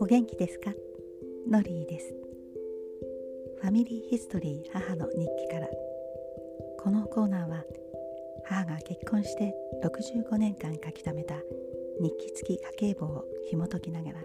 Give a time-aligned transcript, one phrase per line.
[0.00, 0.72] お元気ですか？
[1.50, 2.14] ノリーです。
[3.60, 5.68] ファミリーヒストリー母の日記から。
[6.78, 7.64] このコーナーは
[8.44, 9.54] 母が結婚して
[9.84, 11.34] 65年間書き溜めた
[12.00, 14.24] 日記付き家計簿を紐解きながら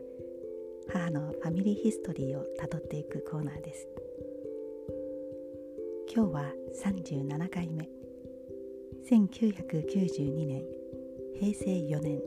[0.89, 3.87] 母のファミリーヒストリーをたどっていくコーナーです。
[6.15, 6.53] 今日は
[6.83, 7.96] 37回目。
[9.09, 10.65] 1992年
[11.39, 12.21] 平成4年。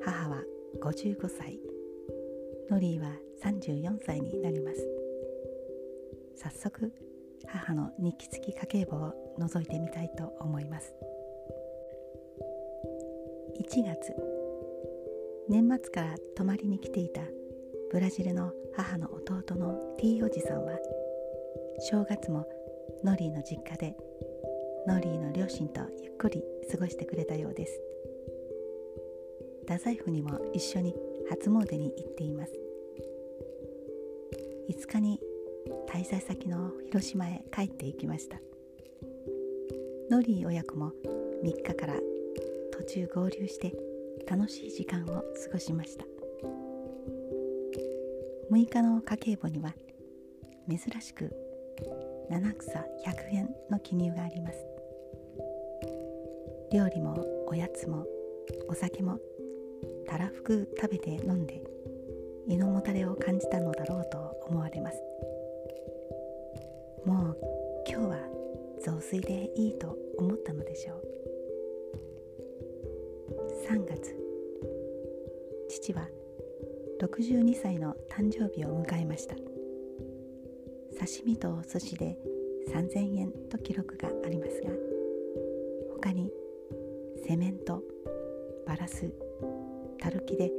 [0.00, 0.42] 母は
[0.80, 1.60] 55歳。
[2.70, 3.10] ノリーは
[3.44, 4.88] 34歳になります。
[6.36, 6.90] 早速
[7.46, 10.94] 母の日記付き家計簿を覗いてみたいと思います。
[13.60, 14.14] 1月
[15.50, 17.20] 年末から泊まりに来ていた
[17.90, 20.78] ブラジルの母の弟の T おじさんは
[21.90, 22.48] 正月も
[23.04, 23.94] ノリーの実家で
[24.86, 27.80] ノリーの両親とゆっくり過ごしてくれたようです。
[29.62, 30.94] 太宰府にも一緒に
[31.30, 32.52] 初詣に行っています。
[34.68, 35.20] 5日に
[35.88, 38.40] 滞在先の広島へ帰っていきました。
[40.10, 40.92] ノリー親子も
[41.44, 41.94] 3日から
[42.72, 43.72] 途中合流して
[44.28, 45.22] 楽しい時間を過
[45.52, 46.04] ごしました。
[48.50, 49.74] 6日の家計簿には
[50.68, 51.30] 珍しく
[52.28, 54.71] 七草100円の記入があります。
[56.72, 58.06] 料理もおやつも
[58.66, 59.18] お酒も
[60.08, 61.62] たらふく食べて飲んで
[62.48, 64.96] 胃のもたれを感じたのだろうと思われます。
[67.04, 67.36] もう
[67.86, 68.16] 今日は
[68.80, 71.02] 雑炊でいいと思ったのでしょう。
[73.68, 74.16] 3月
[75.68, 76.08] 父は
[77.02, 79.34] 62歳の誕生日を迎えました。
[80.94, 82.16] 刺身とお寿司で
[82.68, 84.70] 3000円と記録がありますが
[87.24, 87.82] セメント
[88.66, 89.12] バラス
[90.00, 90.50] たるきで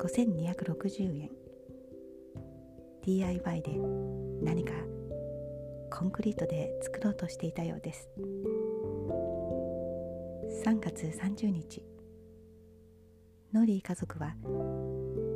[0.00, 1.30] 5260円。
[3.02, 3.72] DIY で
[4.42, 4.72] 何か
[5.90, 8.08] コンクリートで作ろうとしていたようです。
[10.64, 11.84] 3月30日。
[13.52, 14.34] ノリー家族は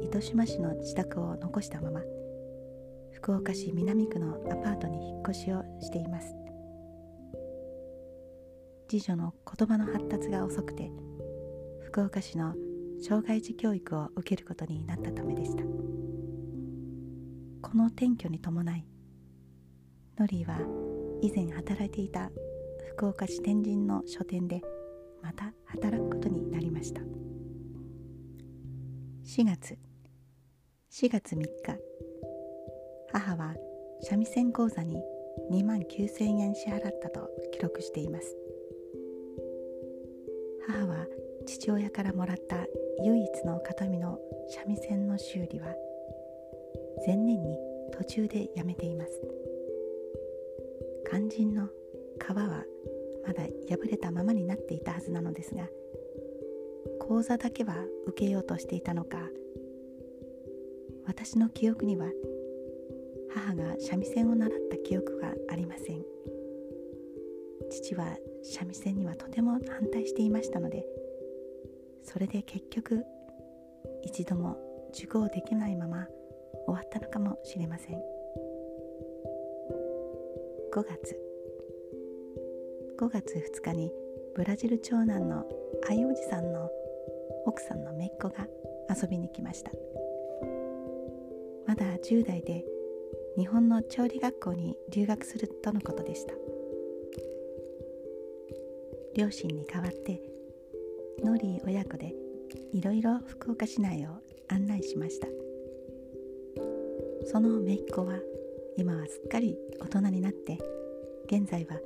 [0.03, 2.01] 糸島市の自宅を残したまま
[3.13, 6.40] 福岡市南区のアパートに引っ越しをしています。
[8.91, 10.91] 次女の言葉の発達が遅くて
[11.85, 12.57] 福岡市の
[13.01, 15.63] 障害児教育を受けることになったためでした。
[15.63, 15.69] こ
[17.77, 18.85] の転居に伴い
[20.19, 20.59] ノリーは
[21.23, 22.33] 以前働いていた
[22.97, 24.61] 福岡市天神の書店で
[25.23, 27.01] また働くことになりました。
[29.25, 29.79] 4月
[30.91, 31.47] 4月3日
[33.13, 33.55] 母は
[34.03, 35.01] 三味線講座に
[35.53, 38.37] 2万9000円支払ったと記録しています。
[40.67, 41.07] 母は
[41.47, 42.67] 父親からもらった
[43.03, 45.75] 唯一の形見の三味線の修理は
[47.07, 47.57] 前年に
[47.93, 49.21] 途中でやめています。
[51.11, 51.69] 肝心の
[52.19, 52.65] 皮は
[53.27, 55.69] まだ破れたままになっていたはずなのですが
[57.01, 57.75] 講座だけは
[58.07, 59.19] 受けようとしていたのか
[61.07, 62.07] 私の記憶には
[63.35, 66.05] 母が三味線を習った記憶がありません。
[67.71, 69.61] 父は三味線にはとても反
[69.93, 70.85] 対していましたので
[72.03, 73.05] それで結局
[74.03, 74.57] 一度も
[74.93, 76.07] 受講できないまま
[76.67, 77.97] 終わったのかもしれません。
[80.73, 81.17] 5月。
[82.99, 83.93] 5月2日に
[84.37, 85.45] ブラジル長男の
[85.89, 86.71] 愛おじさんの
[87.47, 88.47] 奥さんの姪っ子が
[88.89, 89.73] 遊びに来ました。
[91.67, 92.65] まだ10代で
[93.37, 96.35] 日本の調理学校に留学するとのことでした。
[99.17, 100.21] 両親に代わって
[101.25, 102.15] ノリー親子で
[102.73, 104.11] いろいろ福岡市内を
[104.49, 105.27] 案内しました。
[107.27, 108.15] その姪っ子は
[108.77, 110.59] 今はすっかり大人になって
[111.27, 111.77] 現在は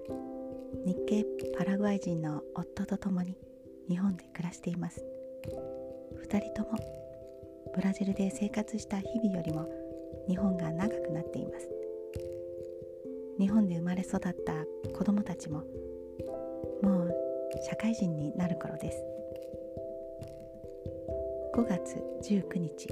[0.85, 1.25] 日系
[1.57, 3.37] パラグアイ人の夫と共に
[3.89, 5.05] 日本で暮らしています。
[6.29, 6.79] 2人とも
[7.75, 9.69] ブラジルで生活した日々よりも
[10.29, 11.69] 日本が長くなっています。
[13.39, 14.55] 日本で生まれ育った
[14.97, 15.65] 子供たちも
[17.67, 19.03] 社会人になる頃です。
[21.55, 22.89] 5月19日。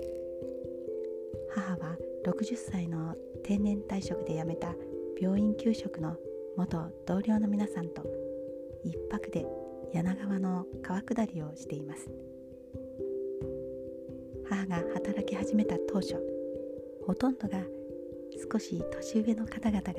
[1.51, 3.15] 母は60歳の
[3.45, 4.75] 定年退職で辞めた
[5.21, 6.17] 病院給食の
[6.57, 8.03] 元同僚の皆さんと
[8.83, 9.45] 一泊で
[9.93, 12.09] 柳川の川下りをしています。
[14.49, 16.17] 母が働き始めた当初
[17.07, 17.59] ほとんどが
[18.51, 19.93] 少し年上の方々が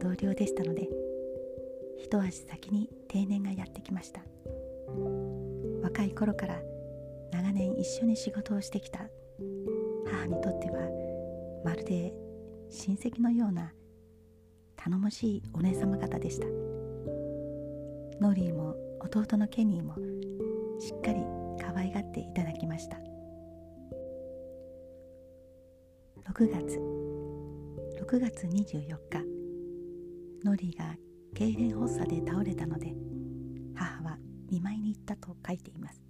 [0.00, 0.88] 同僚でしたので
[1.98, 4.20] 一足先に定年がやってきました。
[5.82, 6.60] 若い頃から
[7.32, 9.00] 長年一緒に仕事をしてきた
[10.06, 10.80] 母にとっては
[11.64, 12.14] まるで
[12.70, 13.72] 親戚のような
[14.76, 16.46] 頼もしいお姉様方でした。
[18.20, 19.94] ノーリーも弟のケニーも
[20.80, 21.20] しっかり
[21.60, 22.98] 可愛がっていただきました。
[26.30, 26.80] 6月
[28.00, 28.80] 6月24
[29.10, 29.24] 日
[30.44, 30.96] ノリーが
[31.34, 32.94] 痙攣発作で倒れたので
[33.74, 34.18] 母は
[34.50, 36.00] 見舞いに行ったと書いています。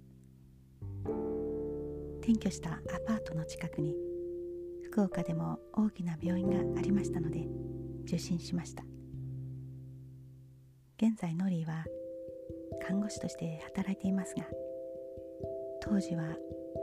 [2.21, 3.95] 転居したアパートの近くに
[4.83, 7.47] 福岡でも大きな病院がありましたので
[8.05, 8.83] 受診しました。
[10.97, 11.85] 現在ノリーは
[12.87, 14.45] 看護師として働いていますが
[15.81, 16.23] 当時は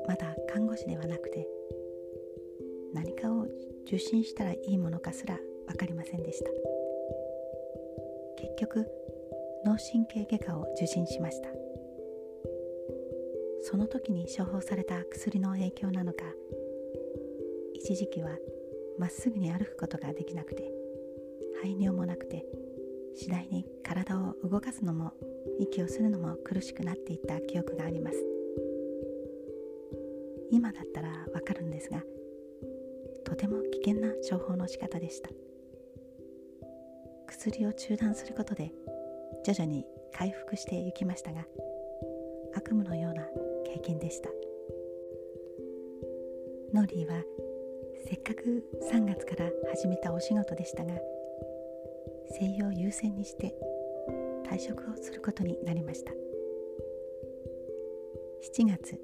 [0.07, 1.47] まだ看護師ではなくて
[2.93, 3.47] 何かを
[3.87, 6.82] 受診したらいいものかすら分かりませんでした。
[8.43, 8.87] 結局
[9.65, 11.49] 脳神経外科を受診しました。
[13.63, 16.25] その時に処方された薬の影響なのか
[17.73, 18.31] 一時期は
[18.99, 20.73] まっすぐに歩くことができなくて
[21.63, 22.45] 排尿もなくて
[23.15, 25.13] 次第に体を動かすのも
[25.61, 28.17] 息をするのも苦しくなっていった記憶があります。
[30.51, 32.03] 今だったらわかるんですが
[33.25, 35.31] とても危険な処方の仕方でした。
[37.33, 38.71] 薬を中断することで
[39.45, 41.47] 徐々に回復していきましたが
[42.55, 43.23] 悪夢のような
[43.65, 44.29] 経験でした。
[46.75, 47.23] ノーリーは
[48.07, 50.95] せっかく3月から始めたお仕事でしたが
[52.31, 53.55] 静養優先にして
[54.47, 56.13] 退職をすることになりました。
[58.55, 59.01] 7月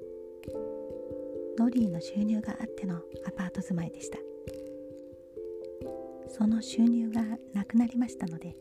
[1.57, 4.19] ノーリーの収入があってのアパート住まいでした。
[6.29, 7.21] その収入が
[7.53, 8.55] なくなりましたので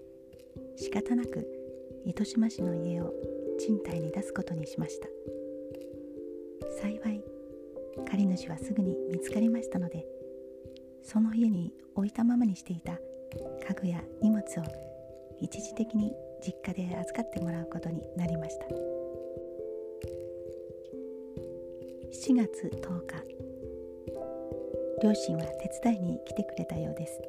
[0.77, 1.47] 仕方なく
[2.05, 3.13] 糸島市の家を
[3.59, 5.09] 賃貸に出すことにしました。
[6.81, 7.25] 幸い
[8.07, 10.07] 借り主はすぐに見つかりましたので
[11.03, 14.43] その家に置いたままにしていた家具や荷物を
[15.41, 18.67] 一時的に実家で預かってもらうことになりました。
[22.11, 23.39] 7月10日
[25.03, 27.21] 両親は手伝いに来てくれたようです。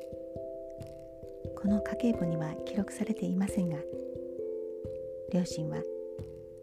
[1.61, 3.77] この家計簿には記録されていませんが
[5.33, 5.77] 両親は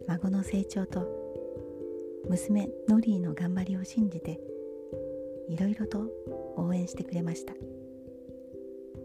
[0.08, 1.06] 孫の成長と
[2.28, 4.40] 娘ノリーの頑張りを信じて
[5.48, 6.06] いろいろと
[6.56, 7.54] 応援してくれました。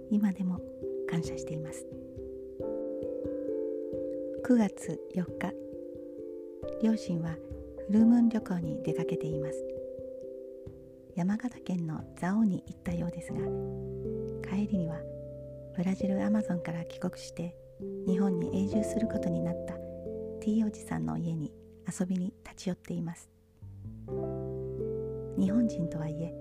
[0.09, 0.59] 今でも
[1.09, 1.85] 感謝しています。
[4.43, 5.53] 9月4日
[6.83, 7.35] 両親は
[7.87, 9.63] フルムーン旅行に出かけています。
[11.15, 13.39] 山形県の蔵王に行ったようですが
[14.49, 14.95] 帰りには
[15.75, 17.55] ブラジルアマゾンから帰国して
[18.05, 19.75] 日本に永住することになった
[20.41, 21.51] T おじさんの家に
[21.87, 23.29] 遊びに立ち寄っています。
[25.39, 26.33] 日本人とはいえ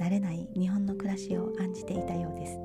[0.00, 2.58] 慣れない日本の暮らしを案じていたようです。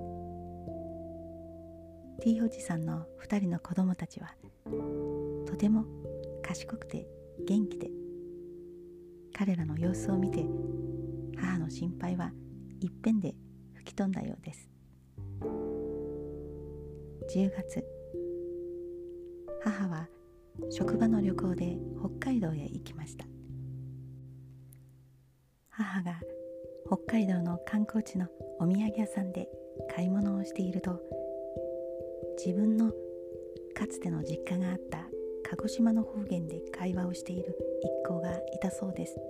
[2.21, 4.35] T おじさんの2人の子供たちは
[5.45, 5.85] とても
[6.43, 7.07] 賢くて
[7.47, 7.89] 元気で
[9.33, 10.45] 彼らの様子を見て
[11.35, 12.31] 母の心配は
[12.79, 13.33] いっぺんで
[13.73, 14.76] 吹き飛んだようです。
[17.29, 17.83] 10月。
[19.61, 20.07] 母は
[20.69, 23.25] 職場の旅行で北海道へ行きました。
[25.69, 26.21] 母が
[26.85, 28.27] 北海道の観光地の
[28.59, 29.49] お土産屋さんで
[29.93, 31.01] 買い物をしていると
[32.43, 32.93] 自分の
[33.75, 35.05] かつての実家があった
[35.49, 39.15] 鹿児島の方言で会話をしている一行がいたそうです。
[39.15, 39.21] 知っ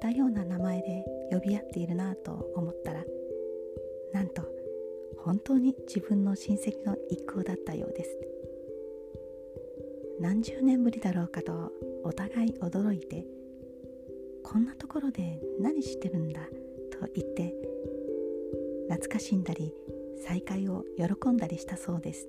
[0.00, 3.02] たような名前で呼び合っているなぁと思ったら
[4.12, 4.53] なんと
[5.24, 8.18] 本当に自分の親戚の一行だったようです
[10.20, 11.72] 何十年ぶりだろうかと
[12.04, 13.24] お互い驚いて
[14.42, 16.42] こんなところで何してるんだ
[16.92, 17.54] と言って
[18.90, 19.72] 懐かしんだり
[20.26, 22.28] 再会を喜んだりしたそうです。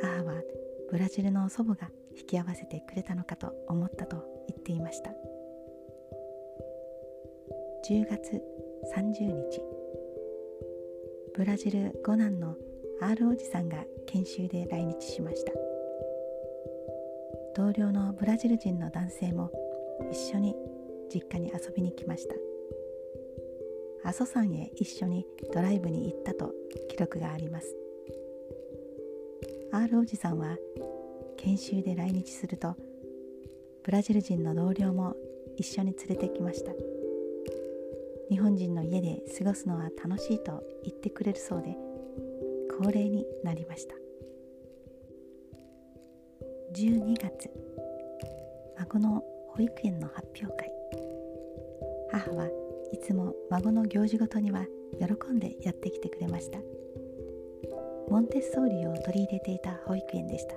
[0.00, 0.42] 母は
[0.90, 5.10] ブラジルの祖母が引き合わせてくれたのかと思ったと言っていました。
[7.88, 8.42] 10月
[8.94, 9.79] 30日。
[11.34, 12.56] ブラジル五男の
[13.00, 15.52] R おじさんが研修で来日しました。
[17.54, 19.50] 同僚のブラジル人の男性も
[20.10, 20.56] 一緒に
[21.12, 22.34] 実家に遊びに来ました。
[24.08, 26.52] 阿蘇山へ一緒にドライブに行ったと
[26.88, 27.76] 記録があります。
[29.72, 30.56] R おじさんは
[31.36, 32.74] 研修で来日すると
[33.84, 35.14] ブラジル人の同僚も
[35.56, 36.72] 一緒に連れてきました。
[38.30, 41.76] 日本人の家で過ごすのは楽しいと言ってくれるそうで
[42.78, 43.94] 恒例になりました。
[46.72, 47.50] 12月
[48.78, 50.72] 孫の保育園の発表会。
[52.12, 52.46] 母は
[52.92, 54.64] いつも孫の行事ごとには
[54.98, 56.60] 喜んでやってきてくれました。
[58.08, 60.54] モンテッソーリを取り入れていた保育園でした。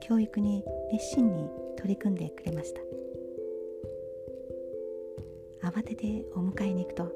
[0.00, 2.80] 教育に熱心に取り組んでくれました。
[5.64, 7.10] 慌ててお迎えに行くと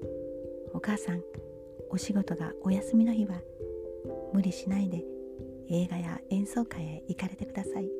[0.74, 1.22] 「お母さん
[1.88, 3.40] お仕事がお休みの日は
[4.34, 5.02] 無理しないで
[5.70, 7.90] 映画や演奏会へ行かれてください。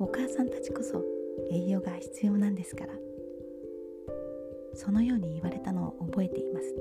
[0.00, 1.04] お母さんたちこそ
[1.50, 2.92] 栄養が必要なんですから。
[4.74, 6.74] そのように言われたのを覚えています。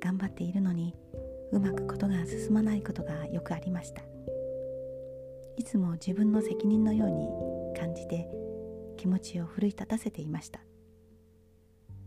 [0.00, 0.94] 頑張っているのに
[1.50, 4.02] うまくことが進まないことがよくありました。
[5.56, 7.26] いつも自分の責任のように
[7.78, 8.28] 感じて
[9.04, 10.60] 気持ちを奮い立たせていました。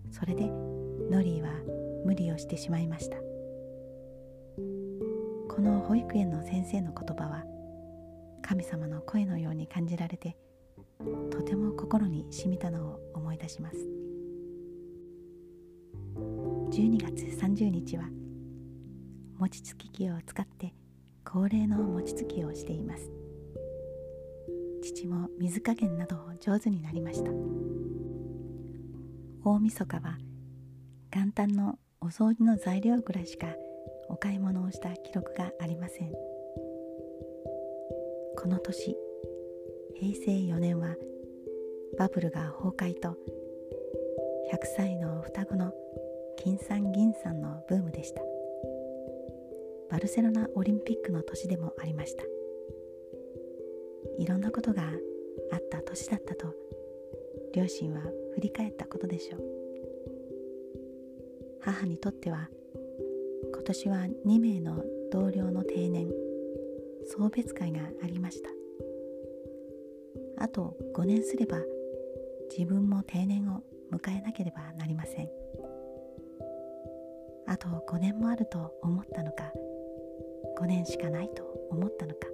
[0.09, 0.49] それで
[1.11, 1.49] ノリーは
[2.03, 3.17] 無理をしてしまいました。
[5.47, 7.43] この保育園の先生の言葉は
[8.41, 10.37] 神様の声のように感じられて
[11.29, 13.77] とても心に染みたのを思い出します。
[16.15, 18.05] 12月30日は
[19.37, 20.73] 餅つき機を使って
[21.23, 23.26] 恒例の餅つきをしています。
[24.87, 27.29] 父も水加減などを上手になりました。
[29.43, 30.17] 大晦日は
[31.11, 33.47] 元旦のお掃除の材料ぐらいしか
[34.07, 36.11] お買い物をした記録がありません。
[38.37, 38.95] この年
[39.95, 40.95] 平成4年は
[41.97, 43.15] バブルが崩壊と100
[44.77, 45.73] 歳の双子の
[46.37, 48.21] 金さん銀さんのブームでした。
[49.89, 52.23] バルセロナオリンピックの年でもありました。
[54.17, 54.83] いろんなことが
[55.51, 56.53] あった年だったと
[57.53, 58.01] 両親は
[58.35, 59.41] 振り返ったことでしょう。
[61.61, 62.49] 母にとっては
[63.53, 66.07] 今年は2名の同僚の定年
[67.05, 68.49] 送別会がありました。
[70.39, 71.57] あと5年すれば
[72.55, 75.29] 自分も定年を迎えなければなりません。
[77.47, 79.51] あと5年もあると思ったのか
[80.59, 82.27] 5年しかないと思ったのか。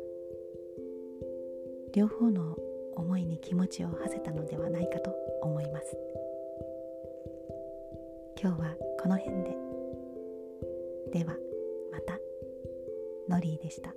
[1.94, 2.58] 両方の
[2.96, 5.96] 思いに気持ちを馳せたのではないかと思います。
[8.42, 9.58] 今日はこの辺で。
[11.14, 11.36] では
[11.92, 12.18] また。
[13.30, 13.94] ノリーでした。